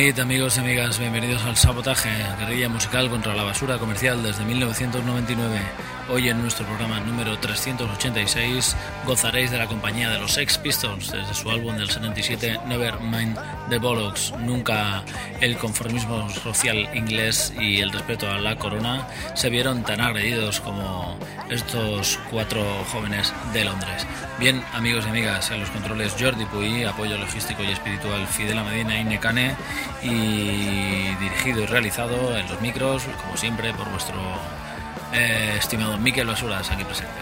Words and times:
Buenas 0.00 0.18
amigos 0.18 0.56
y 0.56 0.60
amigas, 0.60 0.98
bienvenidos 0.98 1.44
al 1.44 1.58
Sabotaje, 1.58 2.08
guerrilla 2.38 2.70
musical 2.70 3.10
contra 3.10 3.34
la 3.34 3.42
basura 3.42 3.76
comercial 3.76 4.22
desde 4.22 4.46
1999. 4.46 5.60
Hoy 6.12 6.28
en 6.28 6.42
nuestro 6.42 6.66
programa 6.66 6.98
número 6.98 7.38
386 7.38 8.76
gozaréis 9.06 9.52
de 9.52 9.58
la 9.58 9.68
compañía 9.68 10.10
de 10.10 10.18
los 10.18 10.32
Sex 10.32 10.58
Pistols 10.58 11.12
desde 11.12 11.34
su 11.34 11.48
álbum 11.48 11.76
del 11.76 11.88
77 11.88 12.58
Nevermind 12.66 13.38
the 13.68 13.78
Bollocks. 13.78 14.32
Nunca 14.40 15.04
el 15.40 15.56
conformismo 15.56 16.28
social 16.30 16.90
inglés 16.96 17.52
y 17.56 17.78
el 17.78 17.92
respeto 17.92 18.28
a 18.28 18.38
la 18.38 18.56
corona 18.56 19.06
se 19.34 19.50
vieron 19.50 19.84
tan 19.84 20.00
agredidos 20.00 20.60
como 20.60 21.16
estos 21.48 22.18
cuatro 22.28 22.60
jóvenes 22.90 23.32
de 23.52 23.64
Londres. 23.64 24.04
Bien, 24.40 24.64
amigos 24.72 25.04
y 25.06 25.10
amigas, 25.10 25.48
en 25.52 25.60
los 25.60 25.70
controles 25.70 26.16
Jordi 26.18 26.44
Puy, 26.46 26.82
apoyo 26.82 27.18
logístico 27.18 27.62
y 27.62 27.70
espiritual 27.70 28.26
Fidela 28.26 28.64
Medina 28.64 28.98
y 28.98 29.04
Necane, 29.04 29.54
y 30.02 31.14
dirigido 31.20 31.62
y 31.62 31.66
realizado 31.66 32.36
en 32.36 32.48
los 32.48 32.60
micros, 32.60 33.04
como 33.22 33.36
siempre, 33.36 33.72
por 33.74 33.88
vuestro 33.90 34.16
eh, 35.12 35.56
estimado 35.58 35.98
Miquel 35.98 36.26
Basuras, 36.26 36.70
aquí 36.70 36.84
presente, 36.84 37.20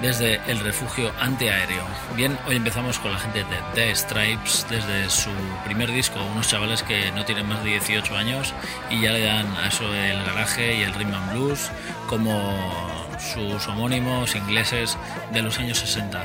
desde 0.00 0.40
el 0.50 0.60
refugio 0.60 1.12
antiaéreo. 1.20 1.84
Bien, 2.14 2.38
hoy 2.46 2.56
empezamos 2.56 2.98
con 2.98 3.12
la 3.12 3.18
gente 3.18 3.44
de 3.44 3.56
The 3.74 3.94
Stripes, 3.94 4.66
desde 4.70 5.10
su 5.10 5.30
primer 5.64 5.90
disco, 5.90 6.18
unos 6.32 6.48
chavales 6.48 6.82
que 6.82 7.10
no 7.12 7.24
tienen 7.24 7.46
más 7.48 7.62
de 7.64 7.70
18 7.70 8.16
años 8.16 8.54
y 8.90 9.00
ya 9.00 9.12
le 9.12 9.24
dan 9.24 9.46
a 9.56 9.68
eso 9.68 9.92
el 9.94 10.24
garaje 10.24 10.76
y 10.76 10.82
el 10.82 10.94
rhythm 10.94 11.14
and 11.14 11.32
blues 11.32 11.70
como 12.08 13.06
sus 13.18 13.66
homónimos 13.68 14.34
ingleses 14.34 14.96
de 15.32 15.42
los 15.42 15.58
años 15.58 15.78
60. 15.78 16.24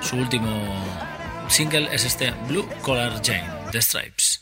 Su 0.00 0.16
último 0.16 0.50
single 1.48 1.88
es 1.92 2.04
este 2.04 2.32
Blue 2.48 2.68
Collar 2.82 3.20
Jane, 3.24 3.48
The 3.70 3.80
Stripes. 3.80 4.41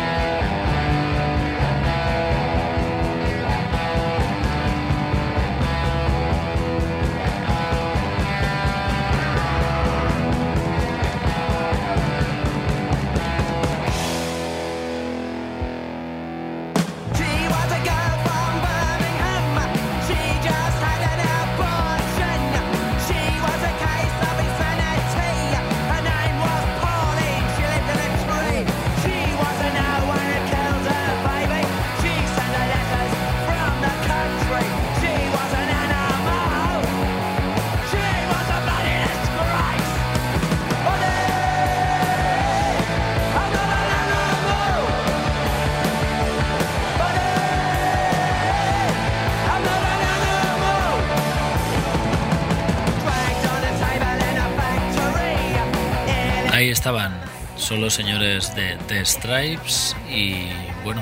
Estaban, 56.71 57.19
son 57.57 57.81
los 57.81 57.93
señores 57.93 58.55
de 58.55 58.77
The 58.87 59.05
Stripes 59.05 59.95
y 60.09 60.47
bueno, 60.83 61.01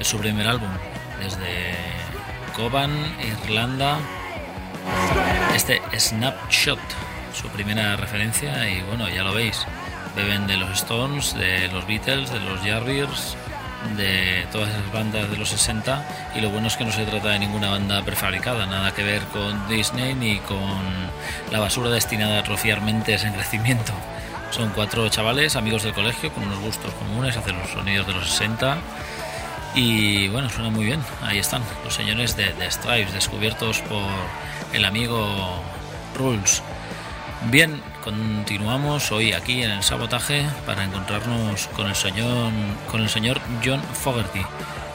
es 0.00 0.06
su 0.06 0.18
primer 0.18 0.46
álbum 0.46 0.70
desde 1.22 1.74
Coban, 2.54 2.92
Irlanda. 3.44 3.98
Este 5.54 5.80
Snapshot, 5.96 6.80
su 7.34 7.48
primera 7.48 7.96
referencia 7.96 8.68
y 8.68 8.82
bueno, 8.82 9.08
ya 9.08 9.22
lo 9.22 9.32
veis, 9.32 9.64
beben 10.16 10.46
de 10.46 10.56
los 10.56 10.70
Stones, 10.70 11.34
de 11.34 11.68
los 11.68 11.86
Beatles, 11.86 12.32
de 12.32 12.40
los 12.40 12.60
Jarriers, 12.60 13.36
de 13.96 14.46
todas 14.50 14.70
esas 14.70 14.92
bandas 14.92 15.30
de 15.30 15.36
los 15.36 15.50
60 15.50 16.32
y 16.34 16.40
lo 16.40 16.50
bueno 16.50 16.68
es 16.68 16.76
que 16.76 16.84
no 16.84 16.92
se 16.92 17.04
trata 17.04 17.30
de 17.30 17.38
ninguna 17.38 17.70
banda 17.70 18.02
prefabricada, 18.02 18.66
nada 18.66 18.92
que 18.92 19.02
ver 19.02 19.22
con 19.32 19.68
Disney 19.68 20.14
ni 20.14 20.38
con 20.38 20.82
la 21.50 21.60
basura 21.60 21.90
destinada 21.90 22.36
a 22.36 22.40
atrofiar 22.40 22.80
mentes 22.80 23.24
en 23.24 23.32
crecimiento. 23.34 23.92
Son 24.52 24.68
cuatro 24.68 25.08
chavales, 25.08 25.56
amigos 25.56 25.82
del 25.82 25.94
colegio, 25.94 26.30
con 26.30 26.44
unos 26.44 26.60
gustos 26.60 26.92
comunes, 26.92 27.38
hacen 27.38 27.58
los 27.58 27.70
sonidos 27.70 28.06
de 28.06 28.12
los 28.12 28.28
60. 28.28 28.76
Y 29.74 30.28
bueno, 30.28 30.50
suena 30.50 30.68
muy 30.68 30.84
bien. 30.84 31.00
Ahí 31.22 31.38
están, 31.38 31.62
los 31.82 31.94
señores 31.94 32.36
de, 32.36 32.52
de 32.52 32.70
Stripes, 32.70 33.14
descubiertos 33.14 33.80
por 33.80 34.04
el 34.74 34.84
amigo 34.84 35.26
Rules. 36.18 36.62
Bien, 37.50 37.82
continuamos 38.04 39.10
hoy 39.10 39.32
aquí 39.32 39.62
en 39.62 39.70
el 39.70 39.82
sabotaje 39.82 40.44
para 40.66 40.84
encontrarnos 40.84 41.68
con 41.68 41.88
el 41.88 41.96
señor, 41.96 42.52
con 42.90 43.00
el 43.00 43.08
señor 43.08 43.40
John 43.64 43.82
Fogerty, 43.82 44.44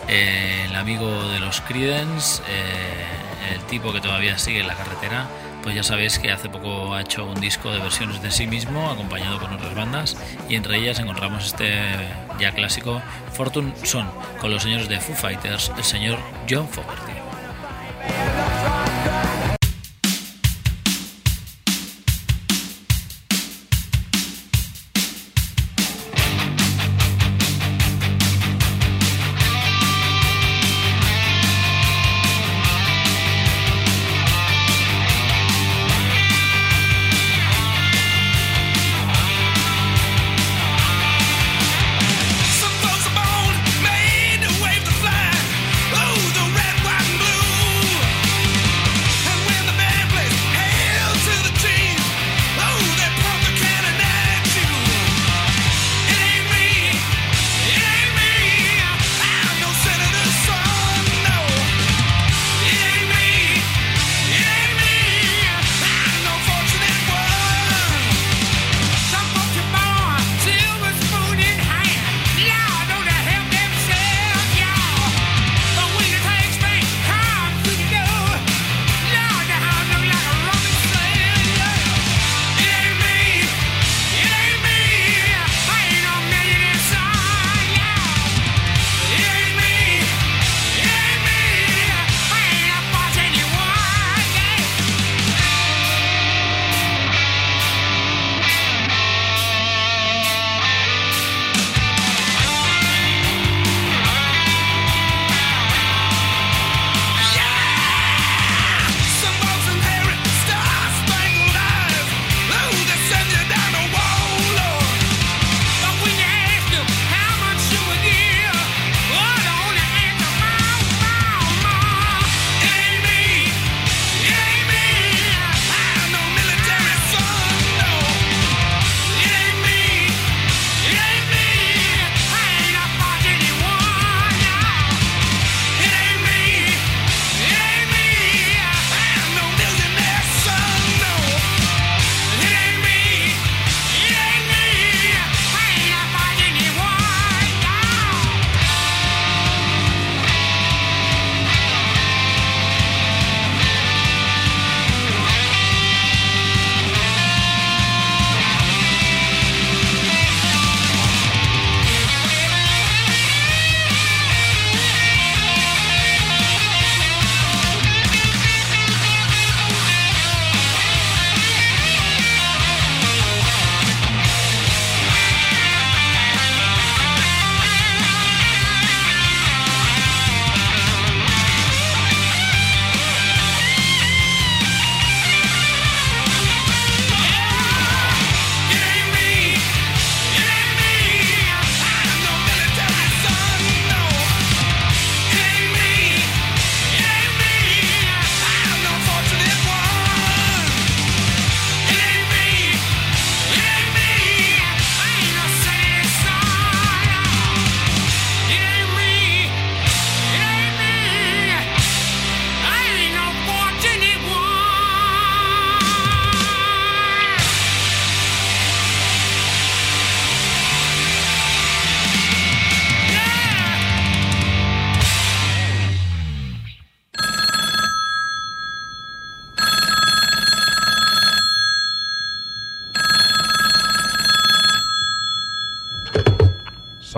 el 0.08 0.76
amigo 0.76 1.30
de 1.30 1.40
los 1.40 1.62
Creedence, 1.62 2.44
eh, 2.48 3.56
el 3.56 3.62
tipo 3.62 3.92
que 3.92 4.02
todavía 4.02 4.38
sigue 4.38 4.60
en 4.60 4.68
la 4.68 4.76
carretera 4.76 5.26
pues 5.68 5.76
ya 5.76 5.84
sabéis 5.84 6.18
que 6.18 6.32
hace 6.32 6.48
poco 6.48 6.94
ha 6.94 7.02
hecho 7.02 7.26
un 7.26 7.42
disco 7.42 7.70
de 7.70 7.80
versiones 7.80 8.22
de 8.22 8.32
sí 8.32 8.48
mismo, 8.48 8.90
acompañado 8.90 9.38
con 9.38 9.52
otras 9.52 9.76
bandas, 9.76 10.16
y 10.48 10.56
entre 10.56 10.78
ellas 10.78 10.98
encontramos 10.98 11.46
este 11.46 11.82
ya 12.40 12.54
clásico 12.54 13.02
Fortune 13.34 13.74
Son, 13.84 14.10
con 14.40 14.50
los 14.50 14.64
señores 14.64 14.88
de 14.88 15.02
Foo 15.02 15.14
Fighters, 15.14 15.74
el 15.76 15.84
señor 15.84 16.20
John 16.50 16.70
Fogerty. 16.70 17.17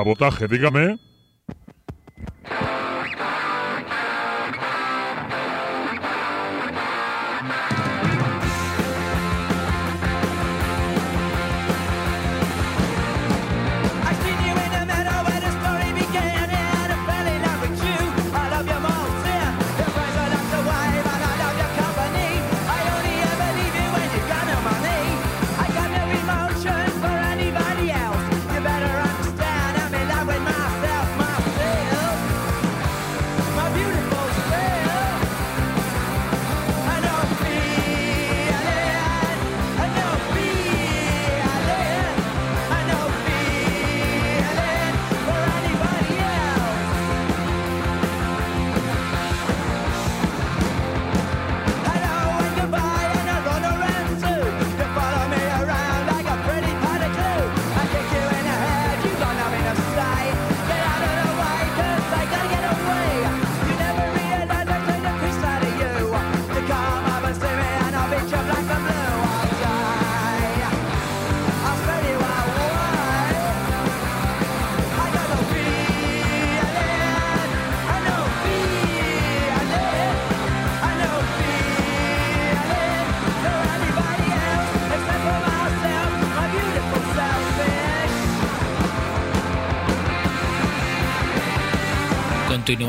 Sabotaje, 0.10 0.48
dígame. 0.48 1.09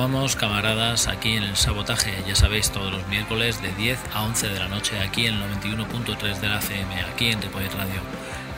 Continuamos, 0.00 0.34
camaradas, 0.34 1.08
aquí 1.08 1.36
en 1.36 1.42
el 1.42 1.56
sabotaje, 1.56 2.24
ya 2.26 2.34
sabéis, 2.34 2.70
todos 2.70 2.90
los 2.90 3.06
miércoles 3.08 3.60
de 3.60 3.70
10 3.74 3.98
a 4.14 4.22
11 4.22 4.48
de 4.48 4.58
la 4.58 4.66
noche, 4.66 4.98
aquí 4.98 5.26
en 5.26 5.34
el 5.34 5.42
91.3 5.60 6.40
de 6.40 6.48
la 6.48 6.58
CM, 6.62 7.02
aquí 7.02 7.26
en 7.26 7.42
Ripollet 7.42 7.74
Radio. 7.74 8.00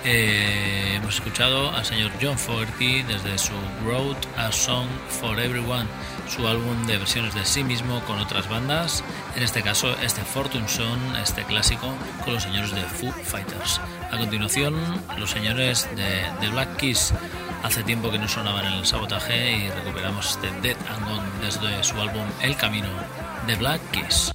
Eh, 0.04 0.94
hemos 0.94 1.16
escuchado 1.16 1.72
al 1.72 1.84
señor 1.84 2.12
John 2.22 2.38
Fogerty 2.38 3.02
desde 3.02 3.38
su 3.38 3.54
Road 3.84 4.16
a 4.36 4.52
Song 4.52 4.86
for 5.08 5.40
Everyone, 5.40 5.88
su 6.28 6.46
álbum 6.46 6.86
de 6.86 6.98
versiones 6.98 7.34
de 7.34 7.44
sí 7.44 7.64
mismo 7.64 8.00
con 8.04 8.20
otras 8.20 8.48
bandas, 8.48 9.02
en 9.34 9.42
este 9.42 9.62
caso 9.62 9.96
este 10.00 10.22
Fortune 10.22 10.68
Son, 10.68 11.16
este 11.16 11.42
clásico, 11.42 11.92
con 12.24 12.34
los 12.34 12.44
señores 12.44 12.70
de 12.70 12.82
Foo 12.82 13.10
Fighters. 13.24 13.80
A 14.12 14.16
continuación, 14.16 14.76
los 15.18 15.30
señores 15.30 15.88
de 15.96 16.22
The 16.40 16.50
Black 16.50 16.76
Keys 16.76 17.12
Hace 17.62 17.84
tiempo 17.84 18.10
que 18.10 18.18
no 18.18 18.26
sonaban 18.26 18.66
en 18.66 18.72
el 18.72 18.86
sabotaje 18.86 19.52
y 19.52 19.70
recuperamos 19.70 20.30
este 20.30 20.50
Dead 20.60 20.76
and 20.88 21.08
Gone 21.08 21.28
desde 21.40 21.84
su 21.84 22.00
álbum 22.00 22.24
El 22.42 22.56
Camino 22.56 22.88
de 23.46 23.54
Black 23.54 23.80
Kiss. 23.92 24.32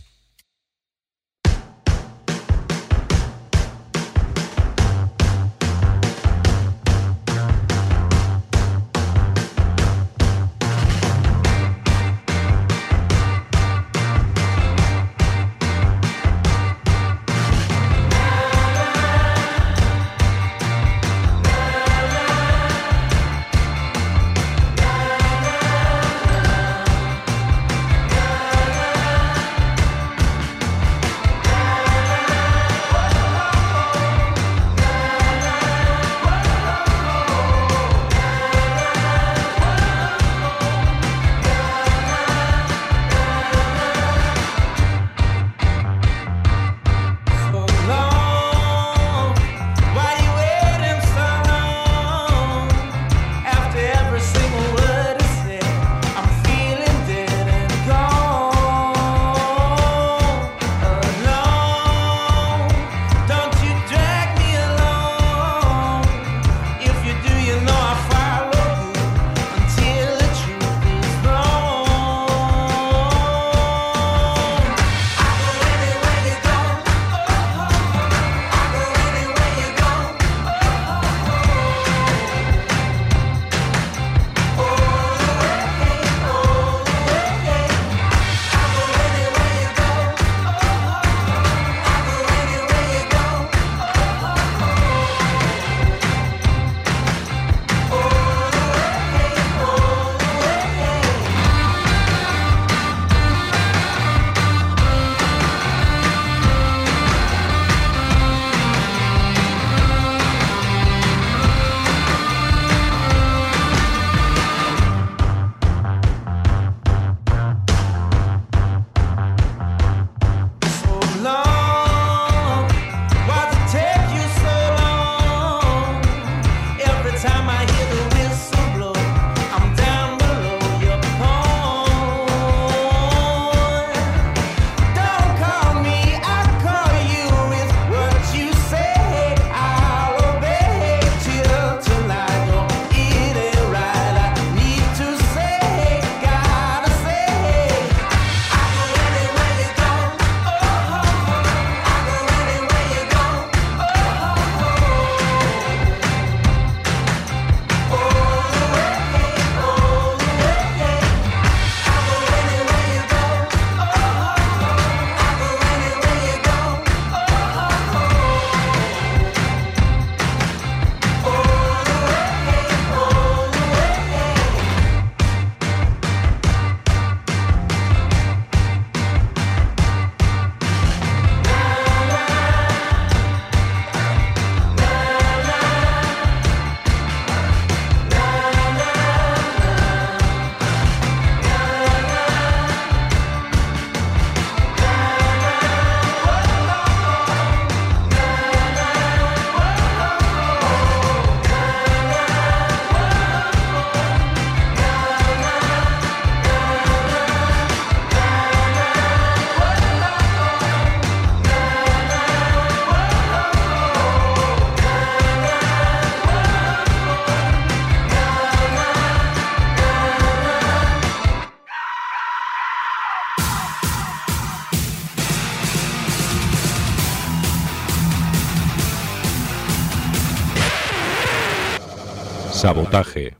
Sabotaje. 232.67 233.31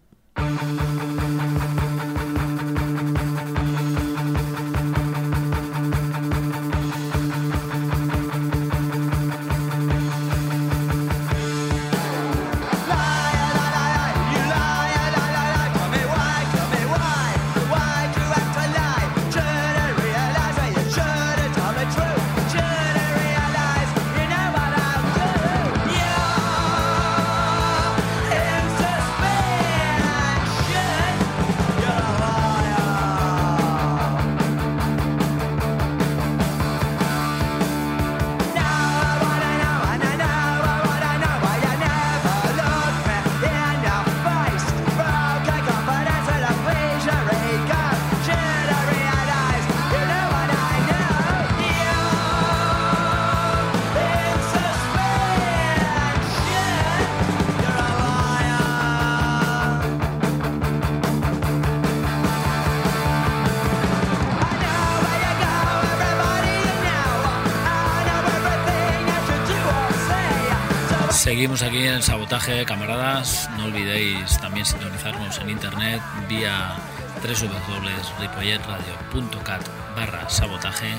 Seguimos 71.47 71.63
aquí 71.63 71.87
en 71.87 72.03
Sabotaje, 72.03 72.65
camaradas. 72.65 73.49
No 73.55 73.63
olvidéis 73.63 74.37
también 74.41 74.65
sintonizarnos 74.65 75.39
en 75.39 75.49
internet 75.49 76.01
vía 76.27 76.75
www.ripolletradio.cat 77.23 79.61
barra 79.95 80.29
sabotaje 80.29 80.91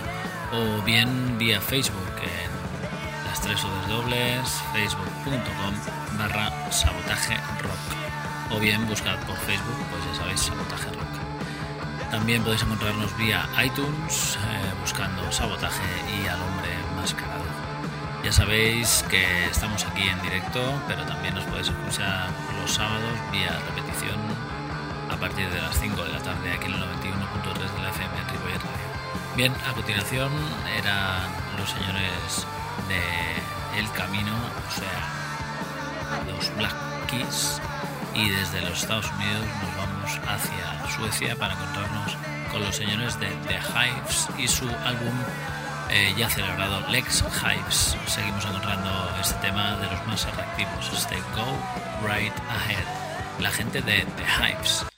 o 0.51 0.81
bien 0.85 1.37
vía 1.37 1.61
Facebook 1.61 2.15
en 2.23 2.51
las 3.27 3.43
tres 3.43 3.61
dobles 3.89 4.49
facebook.com 4.73 5.75
barra 6.17 6.73
sabotaje 6.73 7.37
rock 7.61 7.77
o 8.51 8.59
bien 8.59 8.89
buscad 8.89 9.19
por 9.27 9.37
Facebook, 9.37 9.77
pues 9.91 10.03
ya 10.07 10.15
sabéis, 10.15 10.41
sabotaje 10.41 10.91
rock. 10.93 11.19
También 12.11 12.43
podéis 12.43 12.63
encontrarnos 12.63 13.15
vía 13.19 13.47
iTunes 13.63 14.39
eh, 14.39 14.73
buscando 14.81 15.31
sabotaje 15.31 15.85
y 16.23 16.27
al 16.27 16.41
hombre. 16.41 16.88
Ya 18.29 18.33
sabéis 18.33 19.07
que 19.09 19.25
estamos 19.47 19.87
aquí 19.87 20.07
en 20.07 20.21
directo, 20.21 20.61
pero 20.87 21.03
también 21.05 21.35
nos 21.35 21.45
podéis 21.45 21.69
escuchar 21.69 22.29
los 22.61 22.75
sábados 22.75 23.17
vía 23.33 23.59
repetición 23.71 24.21
a 25.11 25.17
partir 25.17 25.49
de 25.49 25.59
las 25.59 25.75
5 25.81 26.05
de 26.05 26.13
la 26.13 26.19
tarde 26.19 26.53
aquí 26.53 26.67
en 26.67 26.75
el 26.75 26.81
91.3 26.83 27.73
de 27.73 27.83
la 27.83 27.89
FM 27.89 28.19
en 28.19 28.27
Radio. 28.29 28.81
Bien, 29.35 29.55
a 29.67 29.73
continuación 29.73 30.31
eran 30.77 31.23
los 31.57 31.71
señores 31.71 32.47
de 32.89 33.81
El 33.81 33.91
Camino, 33.93 34.37
o 34.37 34.73
sea, 34.77 36.27
los 36.27 36.55
Black 36.59 36.77
Keys, 37.07 37.63
y 38.13 38.29
desde 38.29 38.61
los 38.61 38.83
Estados 38.83 39.11
Unidos 39.11 39.47
nos 39.63 39.75
vamos 39.75 40.21
hacia 40.29 40.95
Suecia 40.95 41.35
para 41.35 41.55
encontrarnos 41.55 42.15
con 42.53 42.61
los 42.63 42.77
señores 42.77 43.19
de 43.21 43.29
The 43.49 43.59
Hives 43.73 44.29
y 44.37 44.47
su 44.47 44.69
álbum 44.85 45.15
eh, 45.91 46.15
ya 46.17 46.29
celebrado 46.29 46.81
Lex 46.89 47.25
Hives. 47.43 47.97
Seguimos 48.07 48.45
encontrando 48.45 48.91
este 49.21 49.35
tema 49.47 49.77
de 49.77 49.87
los 49.87 50.07
más 50.07 50.27
atractivos, 50.27 50.91
este 50.93 51.17
Go 51.35 52.07
Right 52.07 52.35
Ahead, 52.51 52.85
la 53.41 53.51
gente 53.51 53.81
de 53.81 54.05
The 54.17 54.25
Hives. 54.25 54.98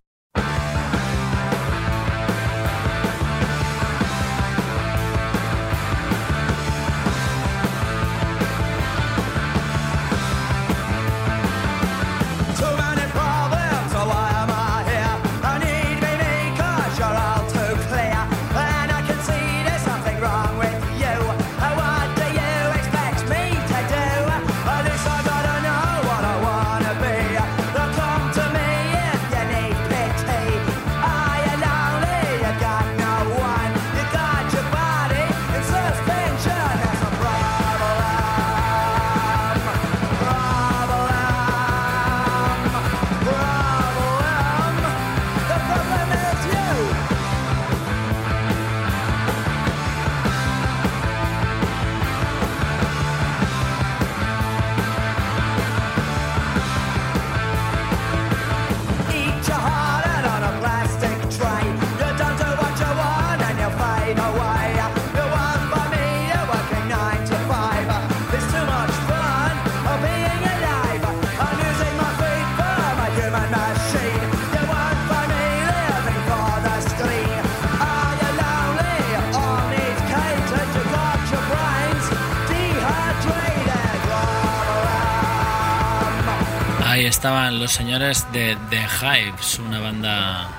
Los 87.59 87.71
señores 87.71 88.25
de 88.31 88.57
The 88.69 88.87
Hives, 89.01 89.59
una 89.59 89.79
banda 89.79 90.49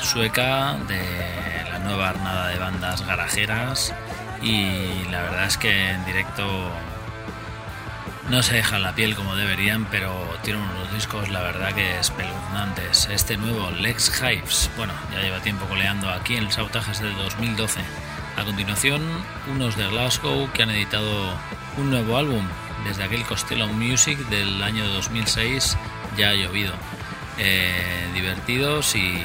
sueca 0.00 0.76
de 0.88 1.00
la 1.70 1.78
nueva 1.78 2.10
armada 2.10 2.48
de 2.48 2.58
bandas 2.58 3.06
garajeras 3.06 3.94
y 4.42 5.04
la 5.10 5.22
verdad 5.22 5.46
es 5.46 5.56
que 5.56 5.90
en 5.90 6.04
directo 6.04 6.44
no 8.28 8.42
se 8.42 8.56
dejan 8.56 8.82
la 8.82 8.94
piel 8.94 9.14
como 9.14 9.36
deberían, 9.36 9.84
pero 9.86 10.12
tienen 10.42 10.62
unos 10.62 10.92
discos 10.92 11.28
la 11.28 11.42
verdad 11.42 11.72
que 11.74 11.98
espeluznantes. 11.98 13.08
Este 13.10 13.36
nuevo 13.36 13.70
Lex 13.70 14.20
Hives, 14.20 14.70
bueno, 14.76 14.94
ya 15.12 15.22
lleva 15.22 15.40
tiempo 15.40 15.66
coleando 15.66 16.10
aquí 16.10 16.36
en 16.36 16.44
el 16.44 16.50
Sabotajes 16.50 17.00
del 17.00 17.16
2012. 17.16 17.80
A 18.36 18.44
continuación, 18.44 19.02
unos 19.50 19.76
de 19.76 19.86
Glasgow 19.88 20.50
que 20.52 20.62
han 20.64 20.70
editado 20.70 21.34
un 21.76 21.90
nuevo 21.90 22.16
álbum 22.16 22.46
desde 22.86 23.04
aquel 23.04 23.24
Costello 23.24 23.68
Music 23.68 24.18
del 24.28 24.62
año 24.62 24.86
2006 24.88 25.76
ya 26.16 26.30
ha 26.30 26.34
llovido. 26.34 26.72
Eh, 27.38 28.10
divertidos 28.14 28.94
y 28.96 29.20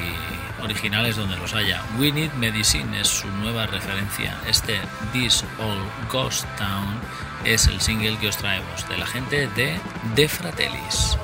originales 0.61 1.15
donde 1.15 1.37
los 1.37 1.53
haya. 1.53 1.83
We 1.97 2.11
Need 2.11 2.33
Medicine 2.33 2.99
es 2.99 3.07
su 3.07 3.27
nueva 3.27 3.65
referencia. 3.67 4.37
Este 4.47 4.79
This 5.13 5.43
All 5.59 5.81
Ghost 6.11 6.45
Town 6.57 6.99
es 7.45 7.67
el 7.67 7.79
single 7.81 8.17
que 8.17 8.27
os 8.27 8.37
traemos 8.37 8.87
de 8.89 8.97
la 8.97 9.07
gente 9.07 9.47
de 9.47 9.79
De 10.15 10.27
Fratellis. 10.27 11.17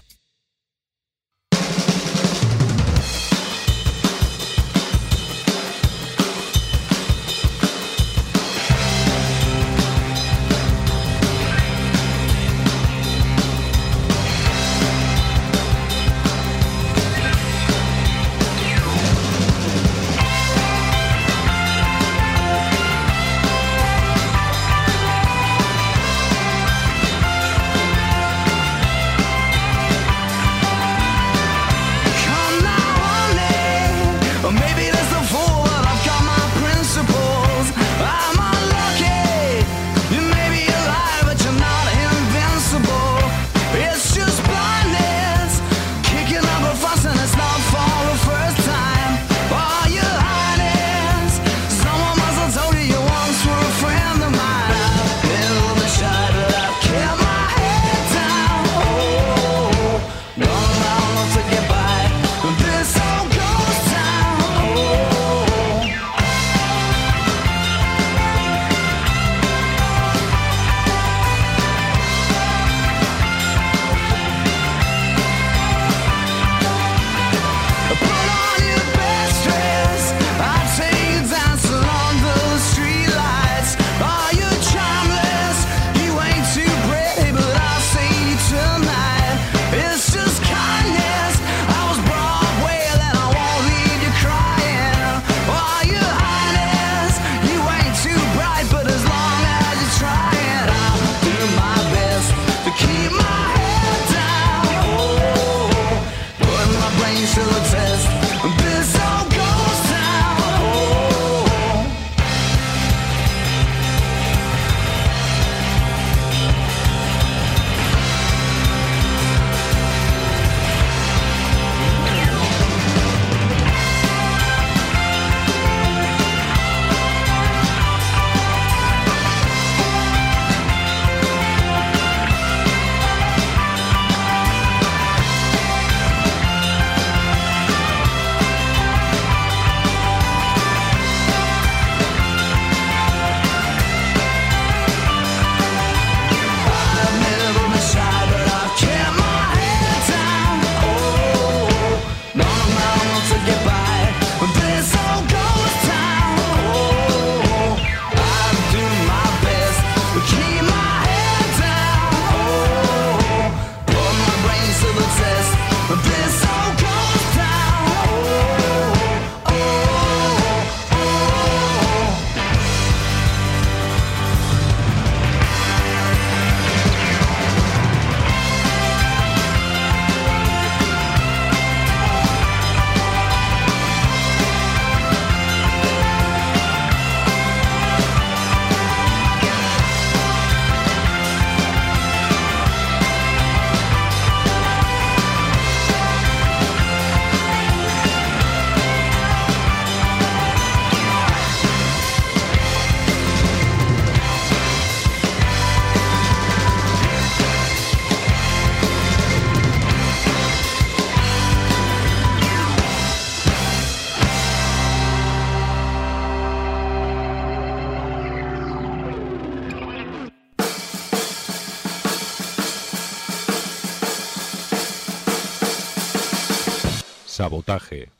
Sabotaje. 227.57 228.16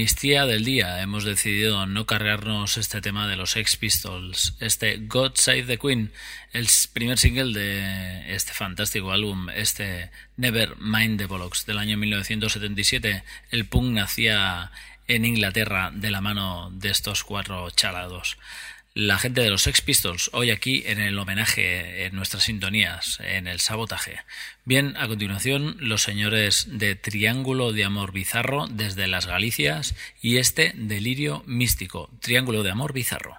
Amnistía 0.00 0.46
del 0.46 0.64
día 0.64 1.02
hemos 1.02 1.24
decidido 1.24 1.84
no 1.84 2.06
cargarnos 2.06 2.78
este 2.78 3.02
tema 3.02 3.28
de 3.28 3.36
los 3.36 3.54
Ex 3.56 3.76
Pistols, 3.76 4.56
este 4.58 4.96
God 4.96 5.32
Save 5.34 5.64
the 5.64 5.76
Queen, 5.76 6.10
el 6.54 6.66
primer 6.94 7.18
single 7.18 7.52
de 7.52 8.34
este 8.34 8.54
fantástico 8.54 9.12
álbum, 9.12 9.50
este 9.50 10.10
Never 10.38 10.78
Mind 10.78 11.18
the 11.18 11.26
Bollocks 11.26 11.66
del 11.66 11.76
año 11.76 11.98
1977. 11.98 13.24
El 13.50 13.66
punk 13.66 13.92
nacía 13.92 14.72
en 15.06 15.26
Inglaterra 15.26 15.90
de 15.92 16.10
la 16.10 16.22
mano 16.22 16.70
de 16.72 16.88
estos 16.88 17.22
cuatro 17.22 17.68
chalados 17.68 18.38
la 18.94 19.18
gente 19.18 19.40
de 19.40 19.50
los 19.50 19.62
Sex 19.62 19.82
Pistols, 19.82 20.30
hoy 20.32 20.50
aquí 20.50 20.82
en 20.86 20.98
el 20.98 21.18
homenaje, 21.18 22.04
en 22.04 22.16
nuestras 22.16 22.44
sintonías, 22.44 23.18
en 23.20 23.46
el 23.46 23.60
sabotaje. 23.60 24.18
Bien, 24.64 24.96
a 24.96 25.06
continuación, 25.06 25.76
los 25.78 26.02
señores 26.02 26.66
de 26.66 26.96
Triángulo 26.96 27.72
de 27.72 27.84
Amor 27.84 28.12
Bizarro 28.12 28.66
desde 28.68 29.06
las 29.06 29.26
Galicias 29.26 29.94
y 30.20 30.38
este 30.38 30.72
Delirio 30.74 31.44
Místico, 31.46 32.10
Triángulo 32.20 32.62
de 32.62 32.70
Amor 32.70 32.92
Bizarro. 32.92 33.38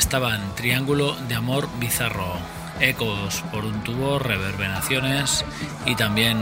Estaban 0.00 0.54
Triángulo 0.54 1.14
de 1.28 1.34
Amor 1.34 1.68
Bizarro, 1.78 2.32
ecos 2.80 3.44
por 3.52 3.66
un 3.66 3.84
tubo, 3.84 4.18
reverberaciones 4.18 5.44
y 5.84 5.94
también 5.94 6.38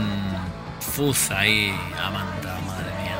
fuzz 0.79 1.29
ahí, 1.31 1.77
Amanda, 2.01 2.57
madre 2.65 2.89
mía. 3.03 3.17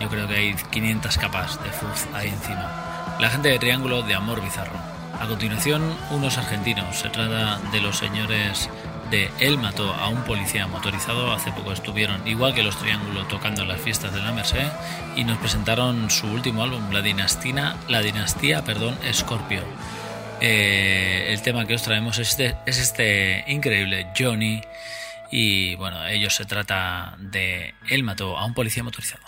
Yo 0.00 0.08
creo 0.08 0.26
que 0.26 0.36
hay 0.36 0.54
500 0.54 1.18
capas 1.18 1.62
de 1.62 1.70
fuzz 1.70 2.06
ahí 2.14 2.28
encima. 2.28 3.16
La 3.20 3.28
gente 3.28 3.50
de 3.50 3.58
Triángulo 3.58 4.02
de 4.02 4.14
Amor 4.14 4.42
Bizarro. 4.42 4.78
A 5.20 5.26
continuación, 5.26 5.82
unos 6.10 6.38
argentinos. 6.38 6.96
Se 6.96 7.10
trata 7.10 7.58
de 7.70 7.80
los 7.82 7.98
señores 7.98 8.70
de 9.14 9.30
Él 9.38 9.58
mató 9.58 9.94
a 9.94 10.08
un 10.08 10.24
policía 10.24 10.66
motorizado. 10.66 11.32
Hace 11.32 11.52
poco 11.52 11.72
estuvieron, 11.72 12.26
igual 12.26 12.52
que 12.52 12.64
los 12.64 12.76
Triángulos, 12.76 13.28
tocando 13.28 13.64
las 13.64 13.80
fiestas 13.80 14.12
de 14.12 14.20
la 14.20 14.32
Merced 14.32 14.66
y 15.14 15.22
nos 15.22 15.38
presentaron 15.38 16.10
su 16.10 16.26
último 16.26 16.64
álbum, 16.64 16.90
La 16.90 17.00
Dinastía, 17.00 17.76
la 17.88 18.02
dinastía 18.02 18.64
perdón, 18.64 18.98
Scorpio. 19.12 19.62
Eh, 20.40 21.26
el 21.28 21.40
tema 21.42 21.64
que 21.64 21.74
os 21.74 21.82
traemos 21.82 22.18
es 22.18 22.30
este, 22.30 22.56
es 22.66 22.78
este 22.78 23.44
increíble 23.46 24.08
Johnny. 24.18 24.62
Y 25.30 25.76
bueno, 25.76 26.04
ellos 26.06 26.34
se 26.34 26.44
trata 26.44 27.14
de 27.18 27.74
Él 27.88 28.02
mató 28.02 28.36
a 28.36 28.44
un 28.44 28.52
policía 28.52 28.82
motorizado. 28.82 29.22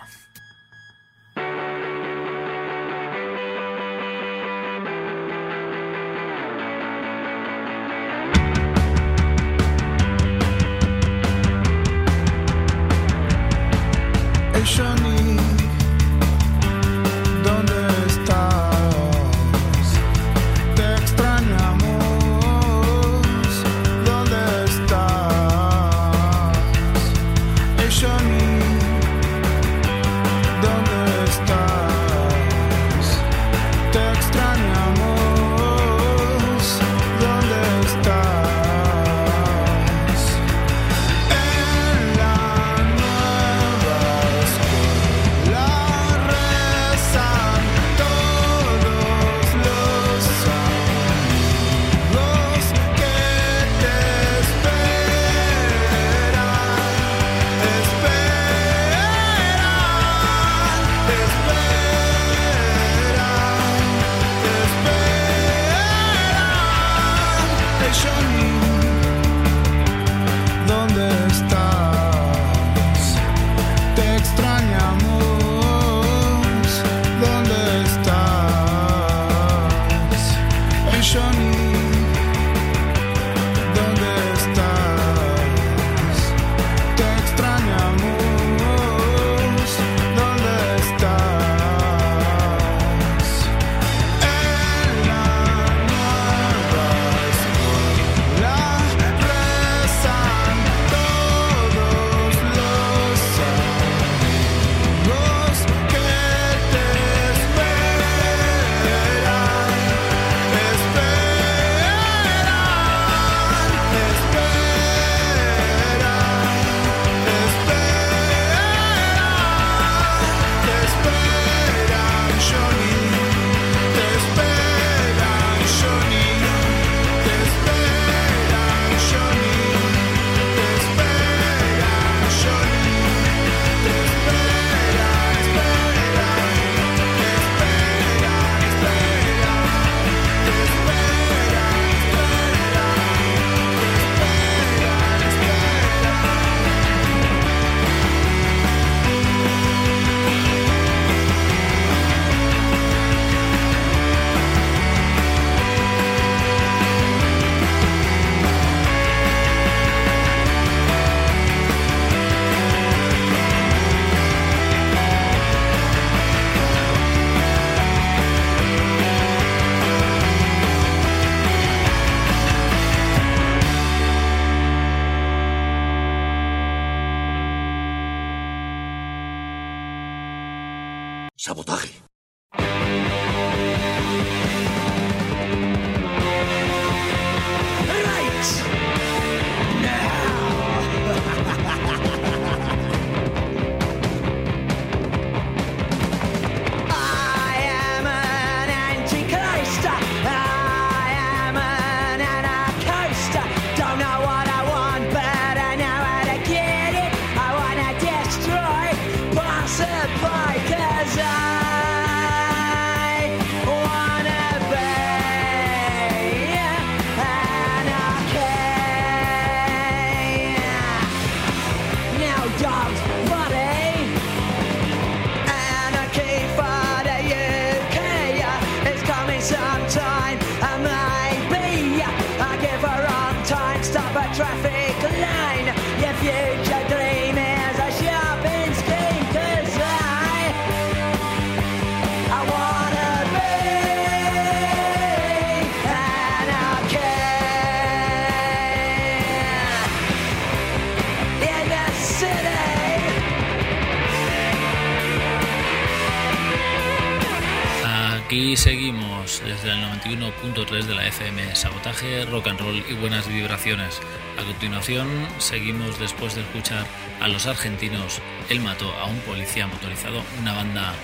91.3 260.07 260.85
de 260.85 260.95
la 260.95 261.07
FM, 261.09 261.57
sabotaje, 261.57 262.25
rock 262.27 262.47
and 262.47 262.61
roll 262.61 262.77
y 262.89 262.95
buenas 262.95 263.27
vibraciones. 263.27 264.01
A 264.39 264.45
continuación, 264.45 265.09
seguimos 265.39 265.99
después 265.99 266.37
de 266.37 266.43
escuchar 266.43 266.87
a 267.21 267.27
los 267.27 267.47
argentinos 267.47 268.21
El 268.49 268.61
Mató 268.61 268.93
a 269.01 269.07
un 269.07 269.19
policía 269.21 269.67
motorizado, 269.67 270.23
una 270.41 270.53
banda 270.53 270.95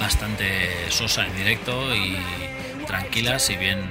bastante 0.00 0.90
sosa 0.90 1.26
en 1.26 1.36
directo 1.36 1.94
y 1.94 2.16
tranquila, 2.86 3.38
si 3.38 3.56
bien 3.56 3.88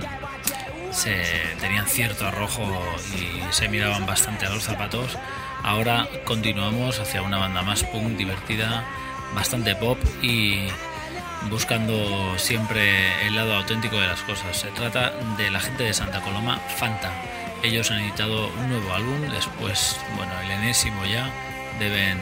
se 0.92 1.24
tenían 1.62 1.88
cierto 1.88 2.28
arrojo 2.28 2.68
y 3.16 3.42
se 3.54 3.70
miraban 3.70 4.06
bastante 4.06 4.48
a 4.48 4.50
los 4.50 4.64
zapatos. 4.64 5.18
Ahora 5.64 6.10
continuamos 6.26 7.00
hacia 7.00 7.22
una 7.22 7.38
banda 7.38 7.62
más 7.62 7.86
punk, 7.86 8.18
divertida, 8.18 8.84
bastante 9.34 9.76
pop 9.76 9.98
y 10.22 10.68
buscando 11.50 12.38
siempre 12.38 13.26
el 13.26 13.36
lado 13.36 13.56
auténtico 13.56 13.98
de 13.98 14.08
las 14.08 14.22
cosas. 14.22 14.58
Se 14.58 14.68
trata 14.70 15.12
de 15.38 15.50
la 15.52 15.60
gente 15.60 15.84
de 15.84 15.94
Santa 15.94 16.22
Coloma, 16.22 16.58
Fanta. 16.78 17.12
Ellos 17.64 17.90
han 17.92 18.00
editado 18.02 18.48
un 18.48 18.70
nuevo 18.70 18.94
álbum, 18.94 19.22
después, 19.32 20.00
bueno, 20.16 20.32
el 20.42 20.52
enésimo 20.52 21.06
ya, 21.06 21.30
deben, 21.80 22.20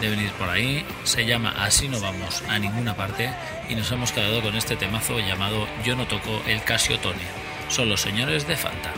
deben 0.00 0.20
ir 0.20 0.32
por 0.32 0.48
ahí. 0.48 0.84
Se 1.04 1.26
llama 1.26 1.54
Así 1.58 1.88
no 1.88 2.00
vamos 2.00 2.42
a 2.48 2.58
ninguna 2.58 2.96
parte 2.96 3.30
y 3.68 3.74
nos 3.74 3.90
hemos 3.92 4.12
quedado 4.12 4.40
con 4.42 4.54
este 4.56 4.76
temazo 4.76 5.18
llamado 5.20 5.66
Yo 5.84 5.96
no 5.96 6.06
toco 6.06 6.42
el 6.46 6.62
Casio 6.62 6.98
Tony. 6.98 7.22
Son 7.68 7.88
los 7.88 8.00
señores 8.00 8.46
de 8.46 8.56
Fanta. 8.56 8.92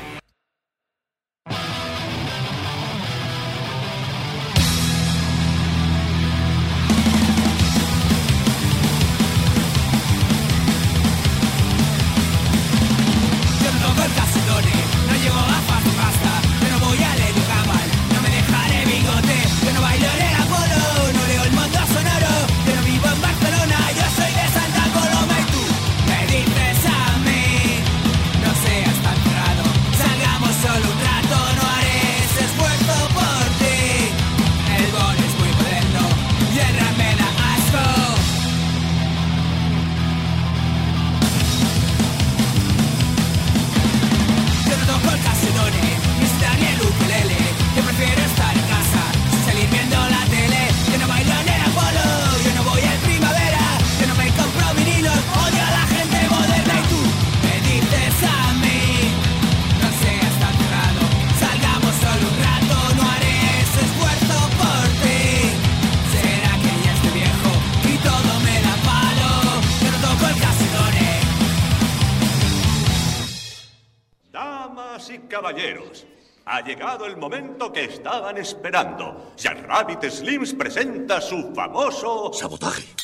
esperando. 78.45 79.33
Jack 79.37 79.67
Rabbit 79.67 80.05
Slims 80.09 80.55
presenta 80.55 81.21
su 81.21 81.53
famoso... 81.55 82.33
Sabotaje. 82.33 83.04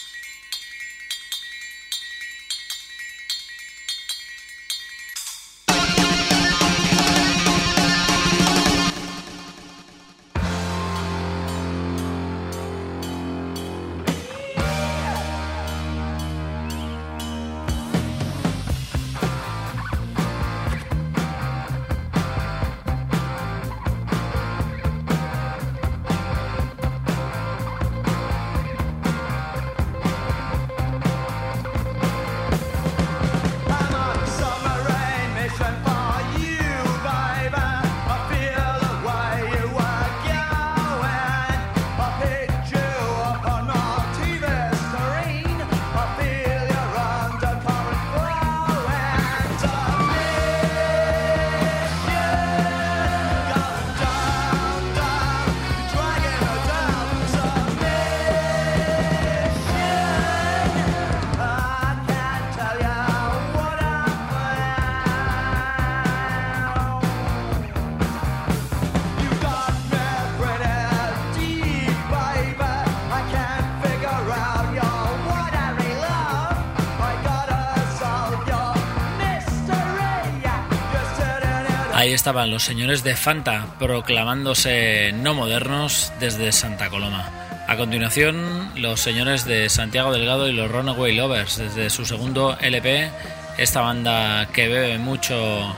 estaban 82.20 82.50
los 82.50 82.64
señores 82.64 83.02
de 83.02 83.16
Fanta 83.16 83.64
proclamándose 83.78 85.10
no 85.14 85.32
modernos 85.32 86.12
desde 86.20 86.52
Santa 86.52 86.90
Coloma. 86.90 87.30
A 87.66 87.78
continuación, 87.78 88.70
los 88.76 89.00
señores 89.00 89.46
de 89.46 89.70
Santiago 89.70 90.12
Delgado 90.12 90.46
y 90.46 90.52
los 90.52 90.70
Runaway 90.70 91.16
Lovers 91.16 91.56
desde 91.56 91.88
su 91.88 92.04
segundo 92.04 92.58
LP, 92.60 93.10
esta 93.56 93.80
banda 93.80 94.48
que 94.52 94.68
bebe 94.68 94.98
mucho 94.98 95.74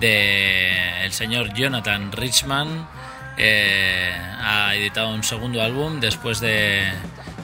de 0.00 1.06
señor 1.10 1.52
Jonathan 1.52 2.10
Richman, 2.10 2.88
eh, 3.36 4.14
ha 4.40 4.74
editado 4.74 5.10
un 5.10 5.22
segundo 5.22 5.60
álbum 5.60 6.00
después 6.00 6.40
de 6.40 6.84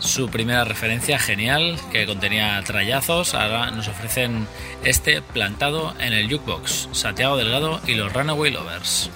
su 0.01 0.29
primera 0.29 0.65
referencia 0.65 1.19
genial 1.19 1.79
que 1.93 2.07
contenía 2.07 2.63
trayazos. 2.65 3.35
Ahora 3.35 3.71
nos 3.71 3.89
ofrecen 3.89 4.47
este 4.85 5.23
plantado 5.23 5.95
en 6.01 6.13
el 6.13 6.31
jukebox, 6.31 6.89
Santiago 6.93 7.37
Delgado 7.37 7.81
y 7.87 7.95
los 7.95 8.13
Runaway 8.13 8.51
Lovers. 8.53 9.11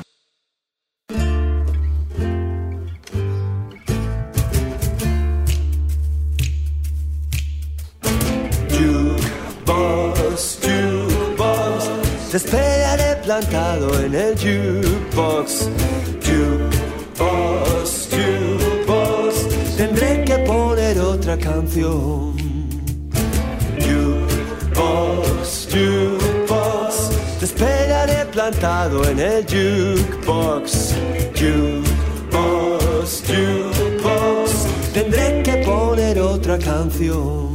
Jukebox, 8.70 10.58
jukebox, 10.62 11.90
te 12.30 12.36
esperaré 12.36 13.16
plantado 13.22 14.00
en 14.00 14.14
el. 14.14 14.32
Jukebox, 14.36 15.68
canción. 21.62 22.34
Jukebox, 23.78 25.68
jukebox, 25.70 27.10
te 27.38 27.44
esperaré 27.44 28.26
plantado 28.32 29.04
en 29.08 29.18
el 29.20 29.44
jukebox. 29.46 30.94
Jukebox, 31.34 33.22
jukebox, 33.28 34.50
tendré 34.92 35.42
que 35.42 35.56
poner 35.64 36.18
otra 36.18 36.58
canción. 36.58 37.54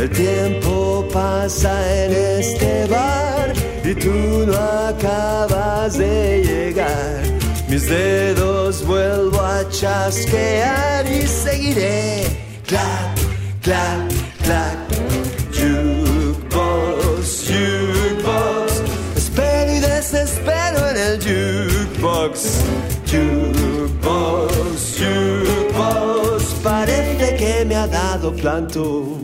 El 0.00 0.10
tiempo 0.10 1.06
pasa 1.12 1.72
en 2.04 2.12
este 2.40 2.86
bar 2.86 3.52
y 3.84 3.94
tú 3.94 4.46
no 4.46 4.56
acabas 4.56 5.98
de 5.98 6.42
llegar. 6.42 7.20
Mis 7.68 7.86
dedos 7.88 8.84
vuelvo 8.84 9.40
a 9.40 9.68
chasquear 9.68 11.06
y 11.06 11.26
seguiré. 11.26 12.41
Clac, 12.72 13.12
clac, 13.60 14.00
clac. 14.44 14.78
Jukebox, 15.52 17.26
jukebox. 17.46 18.80
Espero 19.14 19.72
y 19.72 19.80
desespero 19.80 20.88
en 20.88 20.96
el 20.96 21.18
jukebox. 21.20 22.64
Jukebox, 23.04 24.96
jukebox. 24.98 26.44
Parece 26.62 27.36
que 27.36 27.66
me 27.66 27.74
ha 27.76 27.86
dado 27.86 28.32
plantón. 28.32 29.22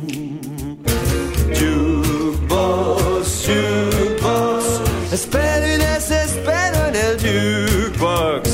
Jukebox, 1.59 3.26
jukebox. 3.46 4.64
Espero 5.11 5.66
y 5.66 5.78
desespero 5.78 6.88
en 6.88 6.96
el. 6.96 7.16
Jukebox, 7.18 8.47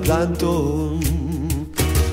plantón. 0.00 1.00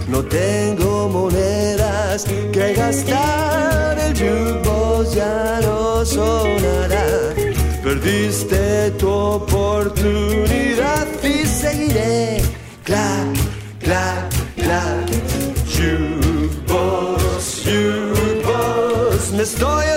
No 0.08 0.24
tengo 0.24 1.10
monedas 1.10 2.26
que 2.52 2.74
gastar. 2.74 4.00
El 4.00 4.14
jukebox 4.14 5.14
ya 5.14 5.60
no 5.62 6.06
sonará. 6.06 7.06
Perdiste 7.84 8.92
tu 9.00 9.10
oportunidad 9.10 11.08
y 11.24 11.46
seguiré. 11.46 12.42
Clac, 12.84 13.28
clac, 13.80 14.30
clac. 14.56 15.08
Jukebox, 15.74 17.64
jukebox. 17.64 19.32
Me 19.34 19.44
estoy 19.44 19.89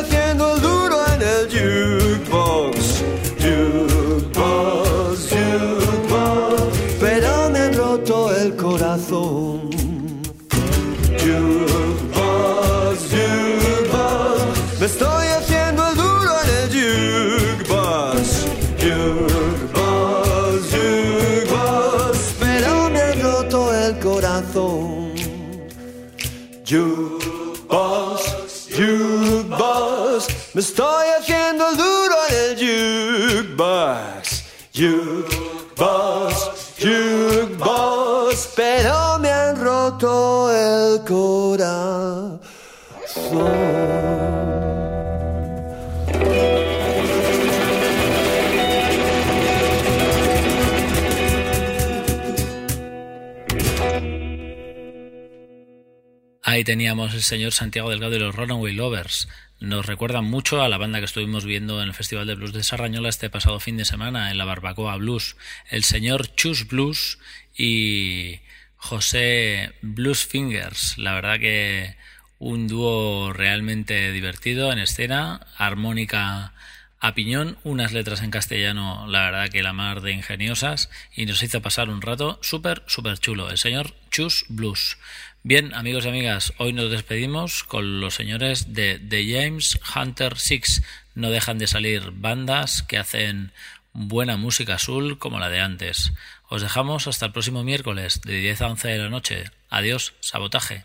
estoy 30.63 31.09
haciendo 31.19 31.73
duro 31.73 32.15
en 32.29 32.35
el 32.37 32.57
jukebox. 33.57 34.45
Jukebox, 34.73 36.35
jukebox. 36.79 38.49
Pero 38.55 39.19
me 39.19 39.31
han 39.31 39.61
roto 39.61 40.53
el 40.53 41.01
corazón. 41.05 42.53
Ahí 56.45 56.65
teníamos 56.65 57.15
el 57.15 57.23
señor 57.23 57.53
Santiago 57.53 57.91
Delgado 57.91 58.15
y 58.15 58.19
los 58.19 58.35
Runaway 58.37 58.75
Lovers. 58.75 59.27
Nos 59.63 59.87
recuerdan 59.87 60.25
mucho 60.25 60.61
a 60.61 60.69
la 60.69 60.77
banda 60.77 60.99
que 60.99 61.05
estuvimos 61.05 61.45
viendo 61.45 61.81
en 61.81 61.87
el 61.87 61.95
Festival 61.95 62.27
de 62.27 62.35
Blues 62.35 62.53
de 62.53 62.65
Sarrañola 62.65 63.09
este 63.09 63.31
pasado 63.31 63.61
fin 63.61 63.77
de 63.77 63.85
semana 63.85 64.33
en 64.33 64.37
la 64.37 64.45
Barbacoa 64.45 64.97
Blues. 64.97 65.37
El 65.71 65.85
señor 65.85 66.35
Chus 66.35 66.67
Blues 66.67 67.21
y 67.57 68.41
José 68.75 69.71
Blues 69.81 70.27
Fingers. 70.27 70.99
La 70.99 71.15
verdad 71.15 71.39
que 71.39 71.95
un 72.41 72.67
dúo 72.67 73.33
realmente 73.33 74.11
divertido 74.11 74.73
en 74.73 74.81
escena, 74.81 75.47
armónica 75.57 76.55
a 76.99 77.15
piñón, 77.15 77.57
unas 77.63 77.93
letras 77.93 78.21
en 78.23 78.33
castellano, 78.33 79.07
la 79.07 79.27
verdad 79.27 79.49
que 79.49 79.63
la 79.63 79.73
mar 79.73 80.01
de 80.01 80.11
ingeniosas, 80.11 80.91
y 81.15 81.25
nos 81.25 81.41
hizo 81.41 81.63
pasar 81.63 81.89
un 81.89 82.03
rato 82.03 82.41
súper, 82.43 82.83
súper 82.89 83.19
chulo. 83.19 83.49
El 83.49 83.59
señor 83.59 83.95
Chus 84.13 84.45
Blues. 84.49 84.99
Bien, 85.43 85.75
amigos 85.75 86.05
y 86.05 86.09
amigas, 86.09 86.53
hoy 86.59 86.73
nos 86.73 86.91
despedimos 86.91 87.65
con 87.65 88.01
los 88.01 88.15
señores 88.15 88.75
de 88.75 88.99
The 88.99 89.25
James 89.27 89.81
Hunter 89.97 90.39
Six. 90.39 90.83
No 91.15 91.31
dejan 91.31 91.59
de 91.59 91.67
salir 91.67 92.13
bandas 92.13 92.83
que 92.83 92.99
hacen 92.99 93.53
buena 93.95 94.37
música 94.37 94.75
azul 94.75 95.19
como 95.19 95.41
la 95.41 95.49
de 95.49 95.61
antes. 95.61 96.13
Os 96.49 96.63
dejamos 96.63 97.09
hasta 97.09 97.27
el 97.27 97.33
próximo 97.33 97.65
miércoles 97.65 98.21
de 98.21 98.39
10 98.39 98.61
a 98.61 98.67
11 98.69 98.89
de 98.89 98.99
la 98.99 99.09
noche. 99.09 99.45
Adiós, 99.71 100.13
sabotaje. 100.21 100.85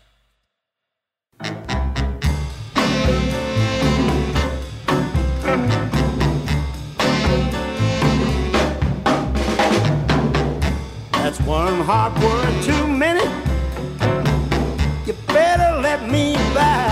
back. 16.54 16.87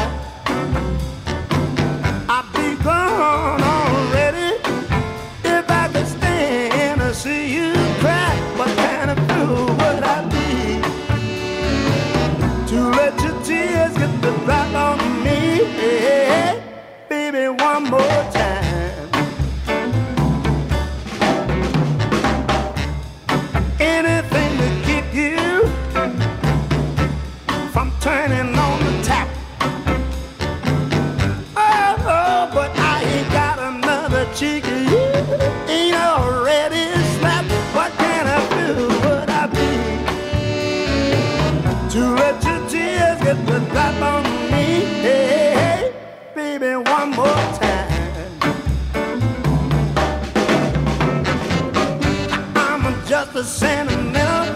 The 53.37 53.45
sentimental. 53.45 54.47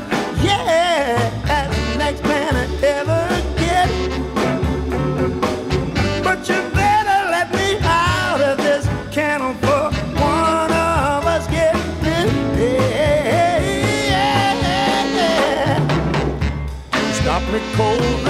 Yeah, 0.43 1.19
that's 1.45 1.77
the 1.77 1.99
next 1.99 2.23
man 2.23 2.57
I 2.57 2.65
ever 2.83 3.29
get. 3.59 3.91
But 6.25 6.49
you 6.49 6.55
better 6.73 7.31
let 7.31 7.53
me 7.53 7.79
out 7.83 8.41
of 8.41 8.57
this 8.57 8.89
kennel 9.11 9.53
for 9.57 9.91
one 10.19 10.73
of 10.73 11.27
us 11.27 11.47
get 11.49 11.77
yeah. 12.57 13.61
You 16.95 17.13
stopped 17.13 17.53
me 17.53 17.61
cold 17.75 18.30